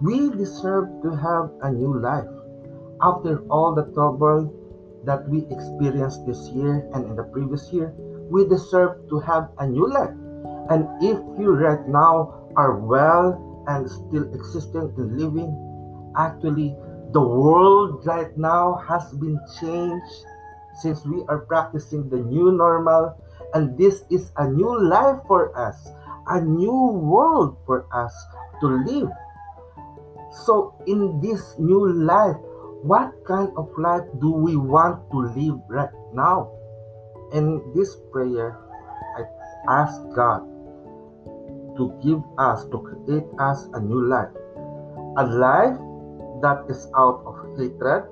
We 0.00 0.30
deserve 0.30 0.88
to 1.02 1.10
have 1.16 1.50
a 1.62 1.70
new 1.72 1.98
life. 1.98 2.28
After 3.00 3.40
all 3.48 3.74
the 3.74 3.90
trouble 3.94 4.52
that 5.04 5.28
we 5.28 5.46
experienced 5.50 6.26
this 6.26 6.48
year 6.50 6.88
and 6.94 7.04
in 7.06 7.16
the 7.16 7.24
previous 7.24 7.72
year, 7.72 7.92
we 8.30 8.46
deserve 8.46 9.08
to 9.08 9.20
have 9.20 9.50
a 9.58 9.66
new 9.66 9.88
life. 9.88 10.14
And 10.70 10.88
if 11.02 11.18
you 11.38 11.52
right 11.52 11.86
now 11.88 12.50
are 12.56 12.78
well 12.78 13.53
and 13.66 13.88
still 13.90 14.32
existing 14.34 14.92
and 14.96 15.18
living, 15.18 15.52
actually, 16.16 16.76
the 17.12 17.20
world 17.20 18.04
right 18.06 18.36
now 18.36 18.74
has 18.88 19.12
been 19.14 19.38
changed 19.60 20.26
since 20.82 21.04
we 21.06 21.22
are 21.28 21.46
practicing 21.46 22.08
the 22.08 22.18
new 22.18 22.52
normal. 22.52 23.16
And 23.54 23.78
this 23.78 24.02
is 24.10 24.32
a 24.36 24.48
new 24.48 24.82
life 24.82 25.22
for 25.28 25.56
us, 25.56 25.90
a 26.26 26.40
new 26.40 26.74
world 26.98 27.56
for 27.66 27.86
us 27.94 28.12
to 28.60 28.66
live. 28.66 29.10
So, 30.44 30.74
in 30.86 31.20
this 31.20 31.54
new 31.58 31.92
life, 31.92 32.36
what 32.82 33.14
kind 33.24 33.50
of 33.56 33.70
life 33.78 34.02
do 34.20 34.30
we 34.30 34.56
want 34.56 35.08
to 35.12 35.18
live 35.38 35.60
right 35.68 35.94
now? 36.12 36.50
In 37.32 37.62
this 37.74 37.96
prayer, 38.10 38.58
I 39.16 39.22
ask 39.70 40.02
God 40.14 40.53
to 41.76 41.92
give 42.02 42.22
us, 42.38 42.64
to 42.66 42.78
create 42.78 43.26
us 43.38 43.68
a 43.74 43.80
new 43.80 44.06
life. 44.08 44.30
A 45.18 45.24
life 45.26 45.78
that 46.42 46.64
is 46.68 46.88
out 46.96 47.22
of 47.26 47.58
hatred, 47.58 48.04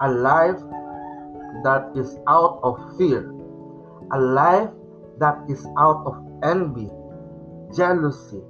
a 0.00 0.10
life 0.10 0.60
that 1.64 1.90
is 1.96 2.18
out 2.28 2.60
of 2.62 2.76
fear, 2.98 3.32
a 4.12 4.20
life 4.20 4.70
that 5.18 5.38
is 5.48 5.66
out 5.78 6.04
of 6.06 6.14
envy, 6.42 6.90
jealousy, 7.74 8.40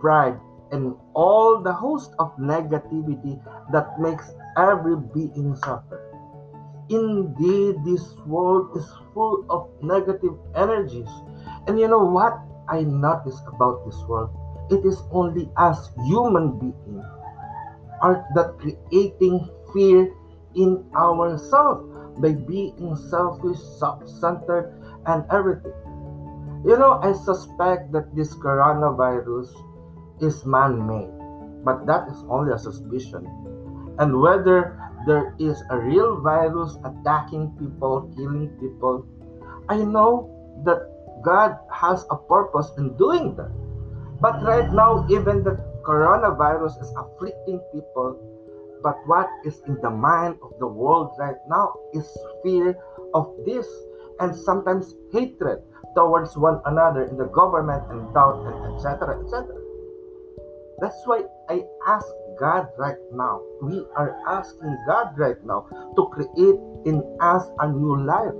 pride, 0.00 0.38
and 0.70 0.94
all 1.14 1.62
the 1.62 1.72
host 1.72 2.12
of 2.18 2.36
negativity 2.36 3.40
that 3.72 3.98
makes 4.00 4.30
every 4.56 4.96
being 5.14 5.54
suffer. 5.56 6.04
Indeed, 6.90 7.76
this 7.84 8.16
world 8.26 8.76
is 8.76 8.86
full 9.14 9.44
of 9.50 9.68
negative 9.82 10.36
energies. 10.54 11.08
And 11.66 11.78
you 11.78 11.88
know 11.88 12.04
what 12.04 12.40
I 12.68 12.82
notice 12.82 13.40
about 13.48 13.84
this 13.84 13.98
world? 14.08 14.30
It 14.70 14.84
is 14.84 15.02
only 15.10 15.50
us 15.56 15.90
human 16.06 16.58
beings 16.58 17.04
are 18.00 18.24
that 18.34 18.58
creating 18.58 19.48
fear 19.72 20.12
in 20.54 20.84
ourselves 20.94 21.88
by 22.18 22.32
being 22.32 22.96
selfish, 23.10 23.58
self-centered, 23.78 24.74
and 25.06 25.24
everything. 25.30 25.72
You 26.66 26.76
know, 26.76 26.98
I 27.02 27.12
suspect 27.12 27.92
that 27.92 28.14
this 28.14 28.34
coronavirus 28.34 29.48
is 30.20 30.44
man-made, 30.44 31.14
but 31.64 31.86
that 31.86 32.08
is 32.08 32.24
only 32.28 32.52
a 32.52 32.58
suspicion. 32.58 33.26
And 33.98 34.20
whether 34.20 34.78
there 35.06 35.34
is 35.38 35.62
a 35.70 35.78
real 35.78 36.20
virus 36.20 36.76
attacking 36.84 37.54
people, 37.58 38.12
killing 38.16 38.50
people, 38.60 39.06
I 39.68 39.78
know 39.78 40.30
that 40.64 40.97
God 41.22 41.56
has 41.72 42.04
a 42.10 42.16
purpose 42.16 42.70
in 42.78 42.96
doing 42.96 43.34
that. 43.36 43.50
But 44.20 44.42
right 44.42 44.70
now, 44.72 45.06
even 45.10 45.44
the 45.44 45.56
coronavirus 45.82 46.80
is 46.82 46.92
afflicting 46.96 47.60
people. 47.72 48.18
But 48.82 48.96
what 49.06 49.28
is 49.44 49.60
in 49.66 49.78
the 49.82 49.90
mind 49.90 50.38
of 50.42 50.52
the 50.58 50.66
world 50.66 51.12
right 51.18 51.38
now 51.48 51.74
is 51.94 52.06
fear 52.42 52.76
of 53.14 53.34
this 53.44 53.66
and 54.20 54.34
sometimes 54.34 54.94
hatred 55.12 55.62
towards 55.94 56.36
one 56.36 56.60
another 56.66 57.04
in 57.04 57.16
the 57.16 57.26
government 57.26 57.82
and 57.90 58.12
doubt 58.14 58.44
and 58.46 58.74
etc 58.74 59.18
etc 59.22 59.46
that's 60.80 61.00
why 61.06 61.22
i 61.48 61.62
ask 61.86 62.06
god 62.38 62.68
right 62.78 63.02
now 63.12 63.40
we 63.62 63.84
are 63.96 64.14
asking 64.28 64.76
god 64.86 65.16
right 65.16 65.42
now 65.44 65.66
to 65.96 66.06
create 66.14 66.60
in 66.86 67.02
us 67.20 67.48
a 67.60 67.68
new 67.68 67.96
life 68.04 68.34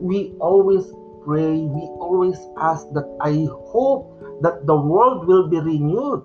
we 0.00 0.34
always 0.40 0.92
pray 1.24 1.58
we 1.76 1.82
always 2.02 2.38
ask 2.58 2.86
that 2.92 3.08
i 3.20 3.46
hope 3.72 4.18
that 4.42 4.66
the 4.66 4.76
world 4.76 5.26
will 5.26 5.48
be 5.48 5.60
renewed 5.60 6.22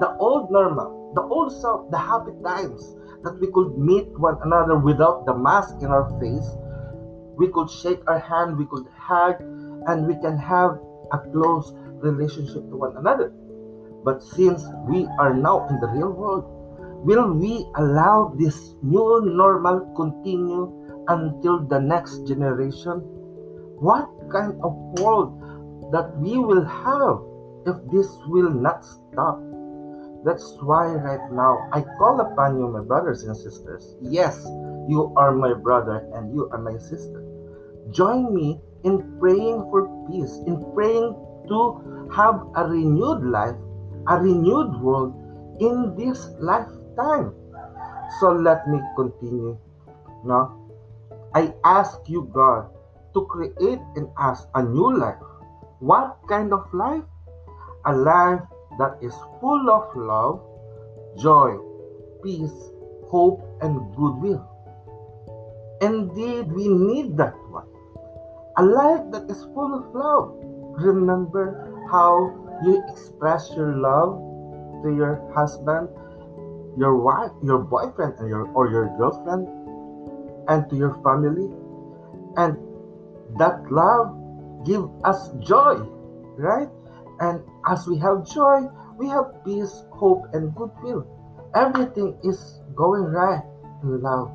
the 0.00 0.10
old 0.18 0.50
normal 0.50 1.12
the 1.14 1.22
old 1.22 1.52
self 1.52 1.90
the 1.90 1.98
happy 1.98 2.32
times 2.44 2.96
that 3.22 3.38
we 3.40 3.50
could 3.52 3.78
meet 3.78 4.06
one 4.18 4.36
another 4.42 4.78
without 4.78 5.24
the 5.26 5.34
mask 5.34 5.76
in 5.80 5.86
our 5.86 6.08
face 6.20 6.56
we 7.36 7.48
could 7.48 7.70
shake 7.70 8.00
our 8.06 8.18
hand, 8.18 8.56
we 8.58 8.66
could 8.66 8.86
hug, 8.96 9.40
and 9.86 10.06
we 10.06 10.14
can 10.20 10.38
have 10.38 10.78
a 11.12 11.18
close 11.32 11.72
relationship 12.00 12.68
to 12.70 12.76
one 12.76 12.96
another. 12.96 13.32
But 14.04 14.22
since 14.22 14.64
we 14.86 15.06
are 15.18 15.34
now 15.34 15.66
in 15.68 15.80
the 15.80 15.88
real 15.88 16.10
world, 16.10 16.44
will 17.04 17.32
we 17.32 17.66
allow 17.76 18.34
this 18.38 18.74
new 18.82 19.22
normal 19.24 19.92
continue 19.96 20.70
until 21.08 21.66
the 21.66 21.80
next 21.80 22.26
generation? 22.26 23.02
What 23.84 24.08
kind 24.32 24.56
of 24.64 24.72
world 25.04 25.36
that 25.92 26.16
we 26.16 26.38
will 26.38 26.64
have 26.64 27.20
if 27.68 27.76
this 27.92 28.08
will 28.28 28.48
not 28.48 28.80
stop? 28.82 29.36
That's 30.24 30.56
why 30.62 30.88
right 30.88 31.20
now 31.30 31.68
I 31.70 31.84
call 32.00 32.18
upon 32.20 32.58
you, 32.58 32.68
my 32.68 32.80
brothers 32.80 33.24
and 33.24 33.36
sisters. 33.36 33.94
Yes, 34.00 34.40
you 34.88 35.12
are 35.16 35.36
my 35.36 35.52
brother 35.52 36.00
and 36.14 36.32
you 36.32 36.48
are 36.50 36.62
my 36.64 36.78
sister. 36.78 37.20
Join 37.90 38.34
me 38.34 38.58
in 38.84 39.20
praying 39.20 39.68
for 39.68 39.84
peace, 40.08 40.32
in 40.46 40.64
praying 40.72 41.12
to 41.48 42.08
have 42.16 42.40
a 42.56 42.64
renewed 42.64 43.22
life, 43.28 43.56
a 44.08 44.16
renewed 44.16 44.80
world 44.80 45.12
in 45.60 45.94
this 45.94 46.30
lifetime. 46.40 47.34
So 48.18 48.32
let 48.32 48.66
me 48.66 48.80
continue. 48.96 49.58
Now, 50.24 50.56
I 51.34 51.52
ask 51.64 52.00
you, 52.08 52.30
God, 52.32 52.70
to 53.14 53.24
create 53.26 53.80
in 53.96 54.10
us 54.18 54.46
a 54.54 54.62
new 54.62 54.98
life. 54.98 55.22
What 55.78 56.18
kind 56.28 56.52
of 56.52 56.66
life? 56.74 57.02
A 57.86 57.94
life 57.94 58.42
that 58.78 58.98
is 59.00 59.14
full 59.40 59.70
of 59.70 59.94
love, 59.94 60.42
joy, 61.18 61.56
peace, 62.22 62.70
hope, 63.08 63.40
and 63.62 63.94
goodwill. 63.94 64.42
Indeed, 65.80 66.50
we 66.52 66.68
need 66.68 67.16
that 67.16 67.34
one. 67.50 67.66
A 68.56 68.62
life 68.62 69.02
that 69.12 69.30
is 69.30 69.44
full 69.54 69.74
of 69.74 69.94
love. 69.94 70.34
Remember 70.80 71.70
how 71.90 72.32
you 72.64 72.82
express 72.88 73.50
your 73.54 73.76
love 73.76 74.18
to 74.82 74.94
your 74.94 75.20
husband, 75.34 75.88
your 76.76 76.96
wife, 76.96 77.30
your 77.42 77.58
boyfriend, 77.58 78.14
and 78.18 78.28
your, 78.28 78.48
or 78.54 78.70
your 78.70 78.96
girlfriend, 78.96 79.46
and 80.48 80.68
to 80.70 80.76
your 80.76 80.94
family. 81.02 81.50
And 82.36 82.56
that 83.38 83.70
love 83.70 84.16
give 84.64 84.88
us 85.04 85.30
joy, 85.40 85.76
right? 86.36 86.68
And 87.20 87.40
as 87.68 87.86
we 87.86 87.98
have 87.98 88.26
joy, 88.26 88.68
we 88.98 89.08
have 89.08 89.44
peace, 89.44 89.84
hope, 89.92 90.26
and 90.32 90.54
goodwill. 90.54 91.06
Everything 91.54 92.18
is 92.24 92.60
going 92.74 93.04
right 93.04 93.42
in 93.82 94.02
love. 94.02 94.32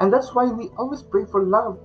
And 0.00 0.12
that's 0.12 0.34
why 0.34 0.44
we 0.46 0.68
always 0.78 1.02
pray 1.02 1.24
for 1.24 1.44
love. 1.44 1.78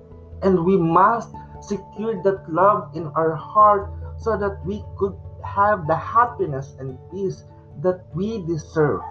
And 0.43 0.65
we 0.65 0.77
must 0.77 1.33
secure 1.61 2.21
that 2.23 2.51
love 2.51 2.95
in 2.95 3.07
our 3.15 3.35
heart 3.35 3.91
so 4.17 4.37
that 4.37 4.63
we 4.65 4.83
could 4.97 5.15
have 5.43 5.87
the 5.87 5.95
happiness 5.95 6.75
and 6.79 6.97
peace 7.11 7.43
that 7.81 8.05
we 8.13 8.45
deserve. 8.45 9.01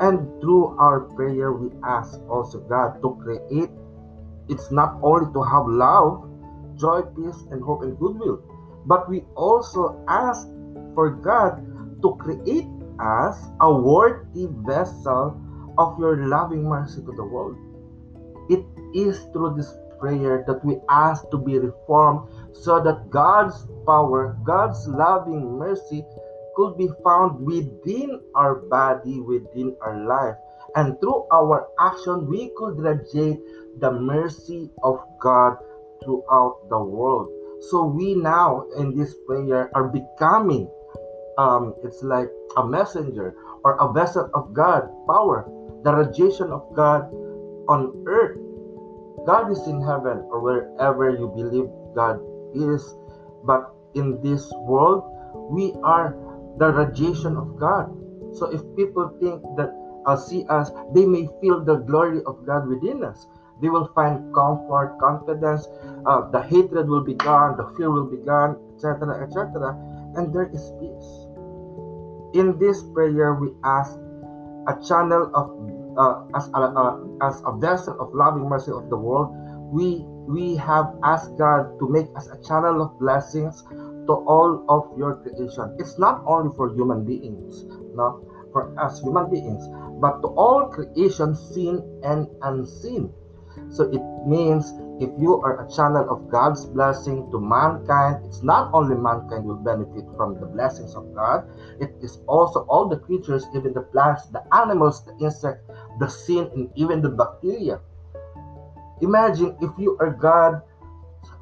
And 0.00 0.40
through 0.40 0.78
our 0.78 1.00
prayer, 1.00 1.52
we 1.52 1.70
ask 1.82 2.20
also 2.28 2.60
God 2.60 3.02
to 3.02 3.18
create. 3.22 3.70
It's 4.48 4.70
not 4.70 4.98
only 5.02 5.32
to 5.32 5.42
have 5.42 5.66
love, 5.66 6.28
joy, 6.76 7.02
peace, 7.16 7.42
and 7.50 7.62
hope 7.62 7.82
and 7.82 7.98
goodwill, 7.98 8.42
but 8.86 9.08
we 9.08 9.24
also 9.36 10.02
ask 10.08 10.48
for 10.94 11.10
God 11.10 11.64
to 12.02 12.16
create 12.16 12.66
us 13.00 13.36
a 13.60 13.72
worthy 13.72 14.46
vessel 14.66 15.40
of 15.78 15.98
your 15.98 16.26
loving 16.26 16.64
mercy 16.64 17.00
to 17.02 17.12
the 17.12 17.24
world. 17.24 17.56
It 18.50 18.64
is 18.94 19.18
through 19.32 19.54
this 19.56 19.72
prayer 20.00 20.44
that 20.46 20.64
we 20.64 20.78
ask 20.88 21.28
to 21.30 21.38
be 21.38 21.58
reformed 21.58 22.28
so 22.52 22.82
that 22.82 23.10
God's 23.10 23.66
power, 23.86 24.38
God's 24.44 24.86
loving 24.88 25.58
mercy 25.58 26.04
could 26.56 26.76
be 26.76 26.88
found 27.04 27.40
within 27.44 28.20
our 28.34 28.56
body, 28.56 29.20
within 29.20 29.76
our 29.80 29.96
life. 30.06 30.36
And 30.74 30.98
through 31.00 31.26
our 31.32 31.68
action, 31.78 32.28
we 32.28 32.50
could 32.56 32.78
radiate 32.78 33.40
the 33.80 33.90
mercy 33.90 34.70
of 34.82 34.98
God 35.20 35.56
throughout 36.02 36.68
the 36.68 36.78
world. 36.78 37.28
So 37.70 37.84
we 37.84 38.14
now 38.14 38.66
in 38.78 38.96
this 38.96 39.14
prayer 39.26 39.70
are 39.74 39.88
becoming 39.88 40.70
um 41.38 41.74
it's 41.82 42.02
like 42.02 42.28
a 42.56 42.66
messenger 42.66 43.34
or 43.64 43.74
a 43.78 43.92
vessel 43.92 44.30
of 44.34 44.54
God 44.54 44.88
power, 45.06 45.46
the 45.82 45.94
radiation 45.94 46.50
of 46.50 46.62
God 46.74 47.10
on 47.68 48.04
earth. 48.06 48.38
God 49.26 49.50
is 49.50 49.66
in 49.66 49.82
heaven 49.82 50.24
or 50.30 50.40
wherever 50.40 51.10
you 51.10 51.28
believe 51.34 51.68
God 51.94 52.20
is, 52.54 52.82
but 53.44 53.74
in 53.94 54.22
this 54.22 54.46
world 54.66 55.02
we 55.50 55.74
are 55.82 56.14
the 56.58 56.70
radiation 56.70 57.36
of 57.36 57.58
God. 57.58 57.90
So 58.34 58.50
if 58.50 58.62
people 58.76 59.10
think 59.20 59.42
that 59.56 59.74
uh, 60.06 60.16
see 60.16 60.44
us, 60.48 60.70
they 60.94 61.04
may 61.04 61.28
feel 61.40 61.64
the 61.64 61.76
glory 61.76 62.22
of 62.24 62.46
God 62.46 62.68
within 62.68 63.04
us. 63.04 63.26
They 63.60 63.68
will 63.68 63.90
find 63.94 64.32
comfort, 64.34 64.98
confidence. 65.00 65.66
Uh, 66.06 66.30
the 66.30 66.42
hatred 66.42 66.88
will 66.88 67.02
be 67.02 67.14
gone, 67.14 67.56
the 67.56 67.66
fear 67.76 67.90
will 67.90 68.06
be 68.06 68.18
gone, 68.18 68.56
etc., 68.74 69.24
etc. 69.24 69.74
And 70.16 70.32
there 70.32 70.48
is 70.52 70.72
peace. 70.80 71.10
In 72.34 72.58
this 72.58 72.82
prayer, 72.94 73.34
we 73.34 73.52
ask 73.64 73.98
a 74.68 74.76
channel 74.86 75.30
of 75.34 75.50
uh, 75.98 76.22
as 76.36 76.48
a 76.54 76.60
uh, 76.60 76.96
as 77.22 77.42
a 77.44 77.52
vessel 77.56 77.98
of 77.98 78.14
loving 78.14 78.48
mercy 78.48 78.70
of 78.70 78.88
the 78.90 78.96
world. 78.96 79.34
We 79.72 80.04
we 80.28 80.56
have 80.56 80.94
asked 81.02 81.36
God 81.36 81.78
to 81.80 81.88
make 81.88 82.06
us 82.14 82.28
a 82.28 82.38
channel 82.46 82.80
of 82.82 82.98
blessings 83.00 83.64
to 84.06 84.12
all 84.28 84.64
of 84.68 84.96
your 84.96 85.16
creation. 85.24 85.76
It's 85.78 85.98
not 85.98 86.22
only 86.26 86.54
for 86.56 86.72
human 86.72 87.04
beings, 87.04 87.64
no, 87.96 88.24
for 88.52 88.72
us 88.78 89.00
human 89.00 89.30
beings, 89.30 89.64
but 90.00 90.20
to 90.22 90.28
all 90.36 90.68
creation, 90.68 91.34
seen 91.34 91.82
and 92.04 92.28
unseen. 92.42 93.12
So 93.70 93.84
it 93.84 94.02
means 94.26 94.72
if 95.00 95.10
you 95.18 95.40
are 95.42 95.64
a 95.64 95.70
channel 95.70 96.08
of 96.10 96.28
God's 96.28 96.66
blessing 96.66 97.30
to 97.30 97.38
mankind, 97.40 98.24
it's 98.26 98.42
not 98.42 98.70
only 98.74 98.96
mankind 98.96 99.44
will 99.44 99.62
benefit 99.62 100.04
from 100.16 100.40
the 100.40 100.46
blessings 100.46 100.94
of 100.94 101.14
God, 101.14 101.48
it 101.80 101.94
is 102.02 102.18
also 102.26 102.66
all 102.68 102.88
the 102.88 102.98
creatures, 102.98 103.46
even 103.54 103.72
the 103.72 103.82
plants, 103.82 104.26
the 104.26 104.42
animals, 104.52 105.04
the 105.04 105.16
insects, 105.24 105.62
the 106.00 106.08
sin, 106.08 106.50
and 106.54 106.70
even 106.74 107.00
the 107.00 107.10
bacteria. 107.10 107.80
Imagine 109.00 109.56
if 109.60 109.70
you 109.78 109.96
are 110.00 110.10
God's 110.10 110.62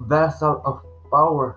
vessel 0.01 0.61
of 0.65 0.83
power. 1.11 1.57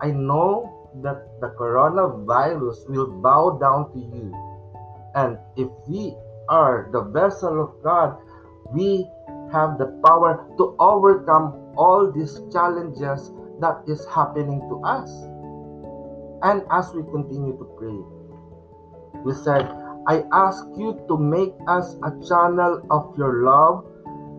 I 0.00 0.12
know 0.12 0.80
that 1.02 1.40
the 1.40 1.50
coronavirus 1.58 2.88
will 2.88 3.10
bow 3.20 3.58
down 3.58 3.92
to 3.92 3.98
you. 3.98 4.30
And 5.14 5.38
if 5.56 5.68
we 5.88 6.14
are 6.48 6.88
the 6.92 7.02
vessel 7.02 7.62
of 7.62 7.82
God, 7.82 8.18
we 8.72 9.08
have 9.52 9.78
the 9.78 9.86
power 10.04 10.46
to 10.58 10.76
overcome 10.78 11.74
all 11.76 12.10
these 12.10 12.40
challenges 12.52 13.32
that 13.60 13.82
is 13.86 14.06
happening 14.06 14.60
to 14.68 14.80
us. 14.84 15.10
And 16.42 16.62
as 16.70 16.92
we 16.94 17.02
continue 17.02 17.56
to 17.58 17.64
pray, 17.76 17.98
we 19.24 19.34
said, 19.34 19.68
I 20.06 20.24
ask 20.32 20.64
you 20.76 20.98
to 21.08 21.16
make 21.18 21.52
us 21.68 21.96
a 22.02 22.10
channel 22.26 22.86
of 22.90 23.16
your 23.18 23.44
love, 23.44 23.84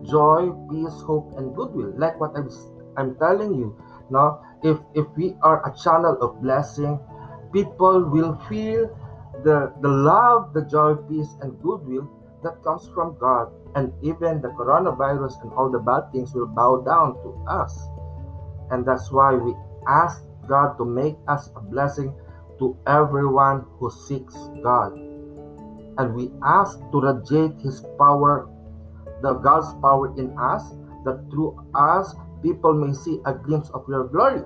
joy, 0.04 0.50
peace, 0.68 1.00
hope, 1.06 1.32
and 1.38 1.54
goodwill. 1.54 1.94
Like 1.96 2.18
what 2.18 2.32
I'm, 2.34 2.50
I'm 2.96 3.14
telling 3.16 3.54
you. 3.54 3.76
Now, 4.10 4.42
if, 4.64 4.78
if 4.94 5.06
we 5.16 5.36
are 5.42 5.62
a 5.64 5.72
channel 5.76 6.18
of 6.20 6.42
blessing, 6.42 6.98
people 7.52 8.04
will 8.10 8.34
feel 8.48 8.90
the, 9.44 9.72
the 9.80 9.88
love, 9.88 10.52
the 10.52 10.62
joy, 10.62 10.94
peace, 11.08 11.36
and 11.40 11.60
goodwill 11.62 12.10
that 12.42 12.62
comes 12.64 12.88
from 12.92 13.16
God, 13.18 13.52
and 13.74 13.92
even 14.02 14.40
the 14.42 14.48
coronavirus 14.48 15.42
and 15.42 15.52
all 15.52 15.70
the 15.70 15.78
bad 15.78 16.12
things 16.12 16.34
will 16.34 16.46
bow 16.46 16.82
down 16.82 17.14
to 17.22 17.44
us. 17.48 17.88
And 18.70 18.84
that's 18.84 19.10
why 19.10 19.34
we 19.34 19.54
ask 19.88 20.22
God 20.48 20.76
to 20.78 20.84
make 20.84 21.16
us 21.28 21.50
a 21.56 21.60
blessing 21.60 22.14
to 22.58 22.76
everyone 22.86 23.64
who 23.78 23.90
seeks 23.90 24.34
God. 24.62 24.92
And 25.98 26.14
we 26.14 26.30
ask 26.42 26.78
to 26.90 27.00
radiate 27.00 27.60
His 27.60 27.84
power, 27.98 28.48
the 29.22 29.34
God's 29.34 29.72
power 29.80 30.12
in 30.18 30.36
us, 30.38 30.62
that 31.04 31.24
through 31.30 31.58
us 31.74 32.14
people 32.42 32.72
may 32.74 32.92
see 32.92 33.20
a 33.26 33.34
glimpse 33.34 33.70
of 33.70 33.84
your 33.88 34.08
glory. 34.08 34.42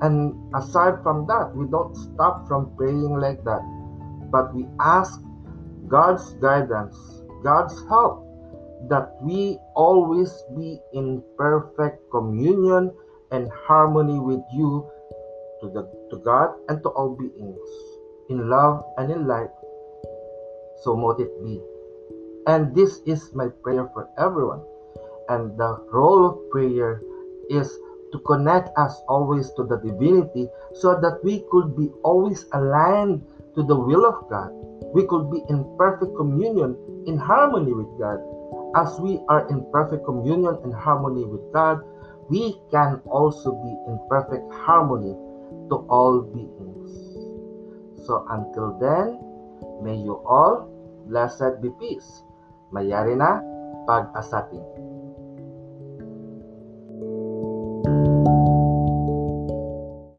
And 0.00 0.54
aside 0.54 1.02
from 1.02 1.26
that, 1.26 1.54
we 1.54 1.66
don't 1.66 1.94
stop 1.96 2.46
from 2.46 2.74
praying 2.76 3.18
like 3.18 3.42
that, 3.44 3.62
but 4.30 4.54
we 4.54 4.66
ask 4.78 5.20
God's 5.88 6.34
guidance, 6.34 7.17
God's 7.42 7.74
help, 7.88 8.24
that 8.88 9.16
we 9.22 9.58
always 9.74 10.30
be 10.56 10.80
in 10.92 11.22
perfect 11.36 12.02
communion 12.10 12.92
and 13.30 13.50
harmony 13.66 14.18
with 14.18 14.40
you 14.52 14.86
to, 15.60 15.68
the, 15.70 15.82
to 16.10 16.22
God 16.24 16.54
and 16.68 16.82
to 16.82 16.88
all 16.90 17.16
beings, 17.16 17.70
in 18.30 18.48
love 18.48 18.84
and 18.96 19.10
in 19.10 19.26
light. 19.26 19.50
So 20.82 20.96
mote 20.96 21.20
it 21.20 21.32
be. 21.42 21.60
And 22.46 22.74
this 22.74 23.00
is 23.04 23.34
my 23.34 23.48
prayer 23.62 23.88
for 23.92 24.08
everyone. 24.16 24.62
And 25.28 25.58
the 25.58 25.76
role 25.92 26.24
of 26.24 26.50
prayer 26.50 27.02
is 27.50 27.68
to 28.12 28.18
connect 28.20 28.70
us 28.78 29.02
always 29.08 29.52
to 29.52 29.64
the 29.64 29.76
divinity 29.76 30.48
so 30.72 30.98
that 31.00 31.20
we 31.22 31.44
could 31.50 31.76
be 31.76 31.90
always 32.02 32.46
aligned 32.52 33.26
to 33.54 33.62
the 33.62 33.76
will 33.76 34.06
of 34.06 34.30
God 34.30 34.52
we 34.94 35.04
could 35.06 35.30
be 35.30 35.42
in 35.48 35.64
perfect 35.76 36.16
communion, 36.16 36.76
in 37.08 37.16
harmony 37.16 37.72
with 37.72 37.88
God. 37.96 38.20
as 38.76 39.00
we 39.00 39.20
are 39.28 39.48
in 39.48 39.64
perfect 39.72 40.04
communion 40.04 40.58
and 40.64 40.74
harmony 40.74 41.24
with 41.24 41.40
God, 41.52 41.80
we 42.28 42.60
can 42.70 43.00
also 43.08 43.52
be 43.64 43.72
in 43.88 43.96
perfect 44.08 44.44
harmony 44.52 45.16
to 45.72 45.76
all 45.88 46.20
beings. 46.20 46.92
So 48.04 48.26
until 48.28 48.76
then, 48.76 49.16
may 49.80 49.96
you 49.96 50.20
all 50.28 50.68
blessed 51.08 51.64
be 51.64 51.72
peace. 51.80 52.22
Mayari 52.72 53.16
na 53.16 53.40
pag-asating. 53.88 54.87